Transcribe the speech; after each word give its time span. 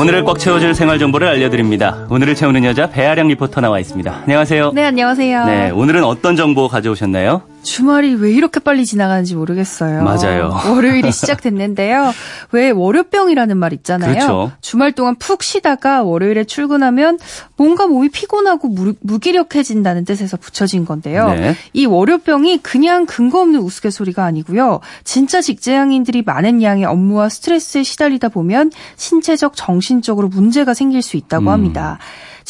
오늘을 0.00 0.24
꽉 0.24 0.38
채워줄 0.38 0.74
생활 0.74 0.98
정보를 0.98 1.28
알려드립니다. 1.28 2.06
오늘을 2.08 2.34
채우는 2.34 2.64
여자 2.64 2.88
배아량 2.88 3.28
리포터 3.28 3.60
나와 3.60 3.78
있습니다. 3.78 4.20
안녕하세요. 4.22 4.72
네, 4.72 4.86
안녕하세요. 4.86 5.44
네, 5.44 5.68
오늘은 5.68 6.04
어떤 6.04 6.36
정보 6.36 6.68
가져오셨나요? 6.68 7.42
주말이 7.62 8.14
왜 8.14 8.32
이렇게 8.32 8.60
빨리 8.60 8.84
지나가는지 8.84 9.34
모르겠어요. 9.34 10.02
맞아요. 10.02 10.52
월요일이 10.68 11.10
시작됐는데요. 11.12 12.12
왜 12.52 12.70
월요병이라는 12.70 13.56
말 13.56 13.72
있잖아요. 13.72 14.12
그렇죠. 14.12 14.52
주말 14.60 14.92
동안 14.92 15.16
푹 15.16 15.42
쉬다가 15.42 16.02
월요일에 16.02 16.44
출근하면 16.44 17.18
뭔가 17.56 17.86
몸이 17.86 18.08
피곤하고 18.08 18.68
무, 18.68 18.94
무기력해진다는 19.00 20.04
뜻에서 20.04 20.36
붙여진 20.36 20.84
건데요. 20.84 21.28
네. 21.28 21.56
이 21.72 21.86
월요병이 21.86 22.58
그냥 22.58 23.06
근거 23.06 23.40
없는 23.40 23.60
우스갯소리가 23.60 24.24
아니고요. 24.24 24.80
진짜 25.04 25.40
직장인들이 25.40 26.22
많은 26.22 26.62
양의 26.62 26.84
업무와 26.84 27.28
스트레스에 27.28 27.82
시달리다 27.82 28.28
보면 28.28 28.70
신체적, 28.96 29.52
정신적으로 29.56 30.28
문제가 30.28 30.74
생길 30.74 31.02
수 31.02 31.16
있다고 31.16 31.46
음. 31.46 31.48
합니다. 31.48 31.98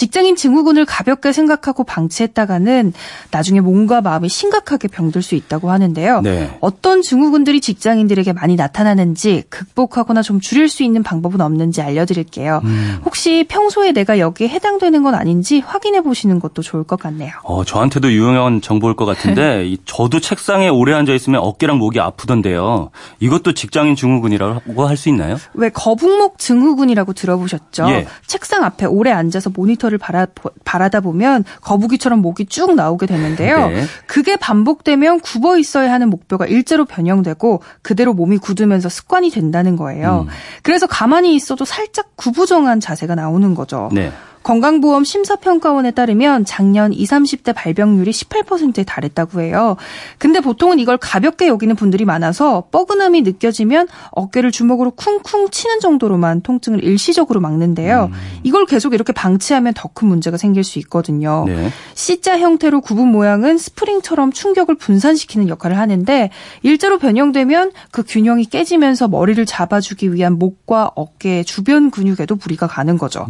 직장인 0.01 0.35
증후군을 0.35 0.87
가볍게 0.87 1.31
생각하고 1.31 1.85
방치했다가는 1.85 2.95
나중에 3.33 3.61
몸과 3.61 4.01
마음이 4.01 4.31
심각하게 4.31 4.89
병들 4.89 5.21
수 5.21 5.35
있다고 5.35 5.71
하는데요. 5.71 6.23
네. 6.23 6.57
어떤 6.63 7.03
증후군들이 7.03 7.61
직장인들에게 7.61 8.33
많이 8.33 8.57
나타나는지 8.57 9.43
극복하거나 9.51 10.23
좀 10.23 10.41
줄일 10.41 10.71
수 10.71 10.85
있는 10.85 11.03
방법은 11.03 11.43
없는지 11.43 11.83
알려드릴게요. 11.83 12.63
음. 12.65 12.99
혹시 13.05 13.45
평소에 13.47 13.93
내가 13.93 14.19
여기에 14.19 14.49
해당되는 14.49 15.03
건 15.03 15.15
아닌지 15.15 15.61
확인해 15.61 16.01
보시는 16.01 16.41
것도 16.41 16.63
좋을 16.63 16.85
것 16.85 16.99
같네요. 16.99 17.33
어, 17.43 17.67
저한테도 17.67 18.11
유용한 18.11 18.63
정보일 18.63 18.97
것 18.97 19.05
같은데, 19.05 19.67
이- 19.69 19.77
저도 19.85 20.21
책상에 20.21 20.71
오래 20.71 20.95
앉아 20.95 21.13
있으면 21.13 21.43
어깨랑 21.43 21.77
목이 21.77 22.01
아프던데요. 22.01 22.89
이것도 23.21 23.53
직장인 23.53 23.97
증후군이라고 23.97 24.89
할 24.89 24.97
수 24.97 25.11
있나요? 25.11 25.37
왜 25.53 25.69
거북목 25.69 26.39
증후군이라고 26.39 27.13
들어보셨죠? 27.13 27.87
예. 27.91 28.07
책상 28.27 28.65
앞에 28.65 28.87
오래 28.87 29.11
앉아서 29.11 29.51
모니터 29.51 29.90
를 29.91 29.99
바라, 29.99 30.27
바라다 30.65 31.01
보면 31.01 31.45
거북이처럼 31.63 32.21
목이 32.21 32.47
쭉 32.47 32.75
나오게 32.75 33.07
되는데요. 33.07 33.69
네. 33.69 33.85
그게 34.07 34.37
반복되면 34.37 35.21
굽어 35.21 35.59
있어야 35.59 35.93
하는 35.93 36.11
목뼈가 36.11 36.47
일제로 36.47 36.85
변형되고 36.85 37.63
그대로 37.83 38.15
몸이 38.15 38.39
굳으면서 38.39 38.89
습관이 38.89 39.31
된다는 39.31 39.77
거예요. 39.77 40.27
음. 40.29 40.33
그래서 40.63 40.87
가만히 40.87 41.35
있어도 41.35 41.65
살짝 41.65 42.17
구부정한 42.17 42.79
자세가 42.81 43.15
나오는 43.17 43.55
거죠. 43.55 43.89
네. 43.93 44.13
건강보험 44.43 45.05
심사평가원에 45.05 45.91
따르면 45.93 46.45
작년 46.45 46.93
20, 46.93 47.11
30대 47.11 47.55
발병률이 47.55 48.11
18%에 48.11 48.85
달했다고 48.85 49.41
해요. 49.41 49.77
근데 50.19 50.41
보통은 50.41 50.79
이걸 50.79 50.97
가볍게 50.97 51.47
여기는 51.49 51.75
분들이 51.77 52.05
많아서 52.05 52.65
뻐근함이 52.71 53.23
느껴지면 53.23 53.89
어깨를 54.11 54.51
주먹으로 54.51 54.93
쿵쿵 54.93 55.51
치는 55.51 55.81
정도로만 55.81 56.41
통증을 56.43 56.83
일시적으로 56.85 57.41
막는데요. 57.41 58.11
이걸 58.43 58.67
계속 58.67 58.95
이렇게 58.95 59.13
방치하면 59.13 59.75
더 59.75 59.91
큰 59.93 60.09
문제가 60.09 60.37
생길 60.37 60.63
수 60.65 60.79
있거든요. 60.79 61.45
네. 61.47 61.69
C자 61.95 62.39
형태로 62.39 62.81
굽은 62.81 63.09
모양은 63.09 63.59
스프링처럼 63.59 64.33
충격을 64.33 64.77
분산시키는 64.77 65.49
역할을 65.49 65.77
하는데 65.77 66.31
일자로 66.63 66.99
변형되면 66.99 67.73
그 67.91 68.05
균형이 68.07 68.45
깨지면서 68.47 69.09
머리를 69.09 69.45
잡아주기 69.45 70.15
위한 70.15 70.39
목과 70.39 70.93
어깨 70.95 71.43
주변 71.43 71.91
근육에도 71.91 72.37
무리가 72.37 72.67
가는 72.69 72.97
거죠. 72.99 73.27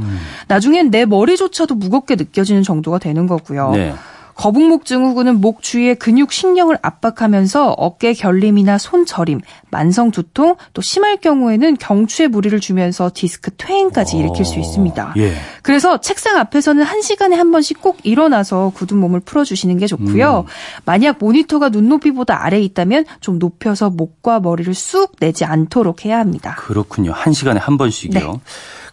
나중엔 0.48 0.90
내 0.90 0.99
머리조차도 1.06 1.74
무겁게 1.74 2.16
느껴지는 2.16 2.62
정도가 2.62 2.98
되는 2.98 3.26
거고요. 3.26 3.70
네. 3.72 3.94
거북목 4.40 4.86
증후군은 4.86 5.42
목 5.42 5.62
주위의 5.62 5.96
근육 5.96 6.32
신경을 6.32 6.78
압박하면서 6.80 7.72
어깨 7.72 8.14
결림이나 8.14 8.78
손 8.78 9.04
저림, 9.04 9.42
만성 9.70 10.10
두통, 10.10 10.56
또 10.72 10.80
심할 10.80 11.18
경우에는 11.18 11.76
경추에 11.76 12.26
무리를 12.26 12.58
주면서 12.58 13.10
디스크 13.12 13.50
퇴행까지 13.58 14.16
일으킬 14.16 14.46
수 14.46 14.58
있습니다. 14.58 15.12
예. 15.18 15.34
그래서 15.60 16.00
책상 16.00 16.38
앞에서는 16.38 16.82
한 16.82 17.02
시간에 17.02 17.36
한 17.36 17.50
번씩 17.50 17.82
꼭 17.82 17.98
일어나서 18.02 18.72
굳은 18.74 18.96
몸을 18.96 19.20
풀어주시는 19.20 19.76
게 19.76 19.86
좋고요. 19.86 20.46
만약 20.86 21.18
모니터가 21.18 21.68
눈높이보다 21.68 22.42
아래에 22.42 22.62
있다면 22.62 23.04
좀 23.20 23.38
높여서 23.38 23.90
목과 23.90 24.40
머리를 24.40 24.72
쑥 24.72 25.16
내지 25.20 25.44
않도록 25.44 26.06
해야 26.06 26.18
합니다. 26.18 26.56
그렇군요. 26.58 27.12
한 27.12 27.34
시간에 27.34 27.60
한 27.60 27.76
번씩이요. 27.76 28.12
네. 28.14 28.40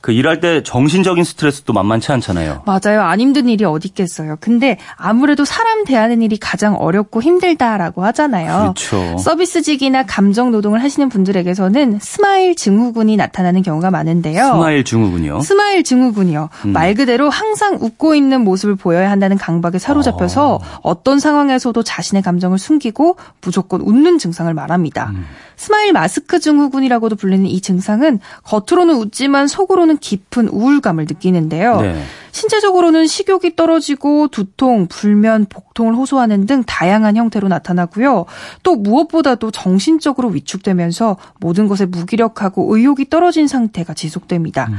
그 0.02 0.12
일할 0.12 0.40
때 0.40 0.63
정신적인 0.63 1.24
스트레스도 1.24 1.74
만만치 1.74 2.12
않잖아요. 2.12 2.63
맞아요. 2.66 3.02
안 3.02 3.19
힘든 3.19 3.47
일이 3.50 3.66
어디 3.66 3.88
있겠어요. 3.90 4.38
근데 4.40 4.78
아무래도 4.96 5.46
사람 5.46 5.85
대하는 5.85 6.22
일이 6.22 6.38
가장 6.38 6.75
어렵고 6.75 7.22
힘들다라고 7.22 8.03
하잖아요. 8.06 8.74
그렇죠. 8.75 9.18
서비스직이나 9.18 10.06
감정 10.06 10.52
노동을 10.52 10.84
하시는 10.84 11.09
분들에게서는 11.09 12.00
스마일 12.02 12.56
증후군이 12.56 13.18
나타나는 13.18 13.62
경우가 13.62 13.91
많은데요. 13.91 14.46
스마일 14.46 14.84
증후군요. 14.84 15.41
스마일 15.41 15.84
증후군이요. 15.84 16.50
음. 16.66 16.74
말 16.74 16.94
그대로 16.94 17.30
항상 17.30 17.78
웃고 17.80 18.16
있는 18.16 18.41
모습을 18.41 18.75
보여야 18.75 19.09
한다는 19.12 19.38
강박에 19.38 19.80
사로잡혀서 19.80 20.59
어떤 20.81 21.19
상황에서도 21.19 21.81
자신의 21.84 22.24
감정을 22.24 22.57
숨기고 22.57 23.18
무조건 23.41 23.81
웃는 23.81 24.18
증상을 24.18 24.53
말합니다. 24.53 25.12
음. 25.13 25.25
스마일 25.56 25.91
마스크 25.94 26.40
증후군이라고도 26.40 27.16
불리는 27.16 27.46
이 27.46 27.62
증상은 27.62 28.19
겉으로는 28.44 28.96
웃지만 28.96 29.47
속으로는 29.47 29.87
깊은 29.96 30.50
우울감을 30.50 31.06
느끼는데요. 31.06 31.80
네. 31.80 32.03
신체적으로는 32.38 33.08
식욕이 33.08 33.56
떨어지고 33.56 34.28
두통, 34.28 34.88
불면, 34.88 35.48
복통을 35.50 35.96
호소하는 35.96 36.46
등 36.46 36.64
다양한 36.64 37.18
형태로 37.18 37.48
나타나고요. 37.48 38.25
또 38.62 38.75
무엇보다도 38.75 39.50
정신적으로 39.50 40.30
위축되면서 40.30 41.18
모든 41.40 41.68
것에 41.68 41.88
무기력하고 41.88 42.75
의욕이 42.75 43.09
떨어진 43.09 43.48
상태가 43.48 43.96
지속됩니다. 43.96 44.70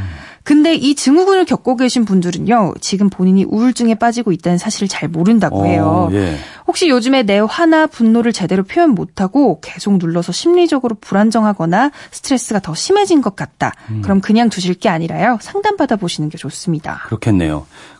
근데 0.44 0.74
이 0.74 0.94
증후군을 0.94 1.44
겪고 1.44 1.76
계신 1.76 2.04
분들은요, 2.04 2.74
지금 2.80 3.10
본인이 3.10 3.44
우울증에 3.44 3.96
빠지고 3.96 4.32
있다는 4.32 4.56
사실을 4.56 4.88
잘 4.88 5.08
모른다고 5.08 5.66
해요. 5.66 6.08
어, 6.10 6.14
예. 6.14 6.36
혹시 6.66 6.88
요즘에 6.88 7.24
내 7.24 7.38
화나 7.38 7.86
분노를 7.86 8.32
제대로 8.32 8.62
표현 8.62 8.90
못하고 8.90 9.60
계속 9.60 9.98
눌러서 9.98 10.32
심리적으로 10.32 10.96
불안정하거나 11.00 11.90
스트레스가 12.12 12.60
더 12.60 12.74
심해진 12.74 13.20
것 13.20 13.36
같다. 13.36 13.74
그럼 14.02 14.20
그냥 14.20 14.48
두실 14.48 14.74
게 14.74 14.88
아니라요. 14.88 15.38
상담받아 15.40 15.96
보시는 15.96 16.28
게 16.28 16.38
좋습니다. 16.38 17.02
그렇겠네요. 17.06 17.47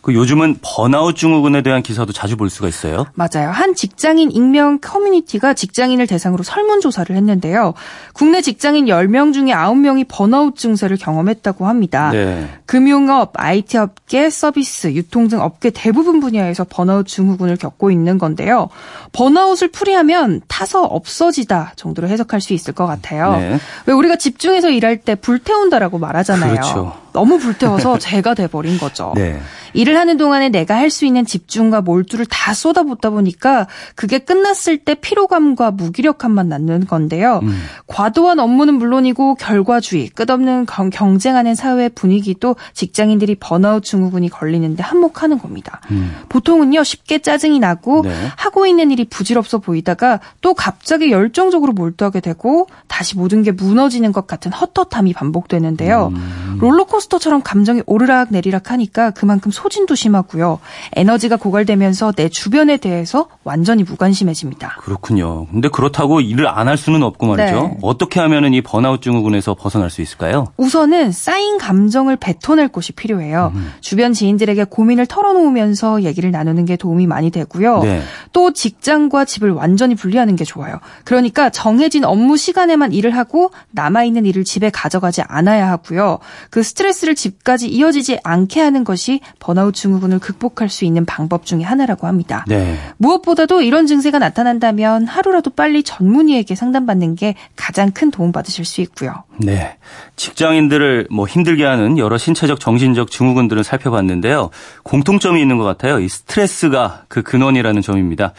그 0.01 0.13
요즘은 0.13 0.59
번아웃 0.61 1.15
증후군에 1.15 1.61
대한 1.61 1.83
기사도 1.83 2.13
자주 2.13 2.37
볼 2.37 2.49
수가 2.49 2.67
있어요. 2.67 3.05
맞아요. 3.13 3.51
한 3.51 3.75
직장인 3.75 4.31
익명 4.31 4.79
커뮤니티가 4.79 5.53
직장인을 5.53 6.07
대상으로 6.07 6.43
설문조사를 6.43 7.15
했는데요. 7.15 7.73
국내 8.13 8.41
직장인 8.41 8.85
10명 8.85 9.33
중에 9.33 9.51
9명이 9.51 10.05
번아웃 10.07 10.55
증세를 10.55 10.97
경험했다고 10.97 11.67
합니다. 11.67 12.11
네. 12.11 12.47
금융업, 12.65 13.33
IT 13.35 13.77
업계, 13.77 14.29
서비스, 14.29 14.93
유통 14.93 15.27
등 15.27 15.41
업계 15.41 15.69
대부분 15.69 16.19
분야에서 16.19 16.65
번아웃 16.69 17.07
증후군을 17.07 17.57
겪고 17.57 17.91
있는 17.91 18.17
건데요. 18.17 18.69
번아웃을 19.11 19.69
풀이하면 19.69 20.41
타서 20.47 20.83
없어지다 20.83 21.73
정도로 21.75 22.07
해석할 22.07 22.41
수 22.41 22.53
있을 22.53 22.73
것 22.73 22.85
같아요. 22.85 23.37
네. 23.37 23.59
왜 23.85 23.93
우리가 23.93 24.15
집중해서 24.15 24.69
일할 24.69 24.97
때 24.97 25.15
불태운다라고 25.15 25.97
말하잖아요. 25.99 26.51
그렇죠. 26.51 26.93
너무 27.11 27.37
불태워서 27.39 27.97
죄가 27.99 28.33
돼버린 28.33 28.77
거죠. 28.77 29.13
네. 29.15 29.38
일을 29.73 29.97
하는 29.97 30.17
동안에 30.17 30.49
내가 30.49 30.75
할 30.75 30.89
수 30.89 31.05
있는 31.05 31.23
집중과 31.23 31.81
몰두를 31.81 32.25
다 32.25 32.53
쏟아붓다 32.55 33.11
보니까 33.11 33.67
그게 33.93 34.17
끝났을 34.17 34.79
때 34.79 34.95
피로감과 34.95 35.69
무기력함만 35.71 36.49
남는 36.49 36.87
건데요. 36.87 37.41
음. 37.43 37.61
과도한 37.85 38.39
업무는 38.39 38.73
물론이고 38.75 39.35
결과주의, 39.35 40.09
끝없는 40.09 40.65
경- 40.65 40.89
경쟁하는 40.89 41.53
사회 41.53 41.89
분위기도 41.89 42.55
직장인들이 42.73 43.35
번아웃 43.35 43.83
증후군이 43.83 44.29
걸리는데 44.29 44.81
한몫하는 44.81 45.37
겁니다. 45.37 45.79
음. 45.91 46.15
보통은요 46.29 46.83
쉽게 46.83 47.19
짜증이 47.19 47.59
나고 47.59 48.01
네. 48.01 48.11
하고 48.35 48.65
있는 48.65 48.89
일이 48.89 49.05
부질없어 49.05 49.59
보이다가 49.59 50.19
또 50.41 50.55
갑자기 50.55 51.11
열정적으로 51.11 51.73
몰두하게 51.73 52.19
되고 52.19 52.67
다시 52.87 53.15
모든 53.15 53.43
게 53.43 53.51
무너지는 53.51 54.11
것 54.11 54.25
같은 54.25 54.51
헛헛함이 54.51 55.13
반복되는데요. 55.13 56.11
음. 56.15 56.57
롤러코스터처럼 56.59 57.41
감정이 57.43 57.83
오르락 57.85 58.29
내리락 58.31 58.71
하니까 58.71 59.11
그만큼 59.11 59.51
소진도 59.59 59.93
심하고요. 59.95 60.59
에너지가 60.95 61.35
고갈되면서 61.35 62.13
내 62.13 62.29
주변에 62.29 62.77
대해서 62.77 63.27
완전히 63.43 63.83
무관심해집니다. 63.83 64.77
그렇군요. 64.79 65.47
근데 65.47 65.67
그렇다고 65.69 66.21
일을 66.21 66.47
안 66.47 66.69
할 66.69 66.77
수는 66.77 67.01
없고 67.01 67.25
말이죠. 67.25 67.61
네. 67.61 67.77
어떻게 67.81 68.19
하면은 68.19 68.53
이 68.53 68.61
번아웃 68.61 69.01
증후군에서 69.01 69.55
벗어날 69.55 69.89
수 69.89 70.03
있을까요? 70.03 70.45
우선은 70.57 71.11
쌓인 71.11 71.57
감정을 71.57 72.15
뱉어낼 72.17 72.67
곳이 72.67 72.91
필요해요. 72.91 73.51
음. 73.55 73.71
주변 73.81 74.13
지인들에게 74.13 74.65
고민을 74.65 75.07
털어놓으면서 75.07 76.03
얘기를 76.03 76.29
나누는 76.29 76.65
게 76.65 76.75
도움이 76.75 77.07
많이 77.07 77.31
되고요. 77.31 77.81
네. 77.81 78.03
또 78.33 78.53
직장과 78.53 79.25
집을 79.25 79.49
완전히 79.51 79.95
분리하는 79.95 80.35
게 80.35 80.43
좋아요. 80.45 80.79
그러니까 81.05 81.49
정해진 81.49 82.05
업무 82.05 82.37
시간에만 82.37 82.93
일을 82.93 83.17
하고 83.17 83.49
남아있는 83.71 84.27
일을 84.27 84.43
집에 84.43 84.69
가져가지 84.69 85.23
않아야 85.27 85.71
하고요. 85.71 86.19
그 86.51 86.61
스트레스를 86.61 87.15
집까지 87.15 87.67
이어지지 87.67 88.19
않게 88.23 88.61
하는 88.61 88.83
것이 88.83 89.21
번아웃 89.49 89.73
증후군을 89.73 90.19
극복할 90.19 90.69
수 90.69 90.85
있는 90.85 91.05
방법 91.05 91.43
중의 91.43 91.65
하나라고 91.65 92.05
합니다. 92.05 92.45
네. 92.47 92.77
무엇보다도 92.97 93.63
이런 93.63 93.87
증세가 93.87 94.19
나타난다면 94.19 95.07
하루라도 95.07 95.49
빨리 95.49 95.81
전문의에게 95.81 96.53
상담받는 96.53 97.15
게 97.15 97.33
가장 97.55 97.89
큰 97.89 98.11
도움 98.11 98.31
받으실 98.31 98.63
수 98.63 98.81
있고요. 98.81 99.23
네. 99.39 99.75
직장인들을 100.17 101.07
뭐 101.09 101.25
힘들게 101.25 101.65
하는 101.65 101.97
여러 101.97 102.19
신체적, 102.19 102.59
정신적 102.59 103.09
증후군들을 103.09 103.63
살펴봤는데요. 103.63 104.51
공통점이 104.83 105.41
있는 105.41 105.57
것 105.57 105.63
같아요. 105.63 105.99
이 105.99 106.07
스트레스가 106.07 107.05
그 107.07 107.23
근원이라는 107.23 107.81
점입니다. 107.81 108.33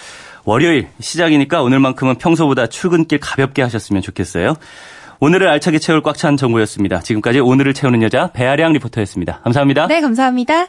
월요일 0.45 0.87
시작이니까 1.01 1.61
오늘만큼은 1.63 2.19
평소보다 2.19 2.69
출근길 2.69 3.19
가볍게 3.19 3.63
하셨으면 3.63 4.01
좋겠어요. 4.01 4.55
오늘을 5.19 5.49
알차게 5.49 5.81
채울 5.81 6.03
꽉 6.03 6.17
찬 6.17 6.37
정보였습니다. 6.37 7.01
지금까지 7.01 7.41
오늘을 7.41 7.75
채우는 7.75 8.03
여자 8.05 8.29
배아량 8.29 8.73
리포터였습니다. 8.75 9.41
감사합니다. 9.41 9.89
네, 9.89 10.01
감사합니다. 10.01 10.69